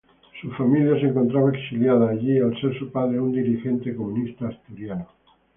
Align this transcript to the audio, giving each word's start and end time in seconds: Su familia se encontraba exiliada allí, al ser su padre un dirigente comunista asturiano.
Su 0.41 0.49
familia 0.53 0.99
se 0.99 1.09
encontraba 1.09 1.51
exiliada 1.51 2.09
allí, 2.09 2.39
al 2.39 2.59
ser 2.59 2.75
su 2.79 2.89
padre 2.91 3.19
un 3.19 3.31
dirigente 3.31 3.95
comunista 3.95 4.47
asturiano. 4.47 5.07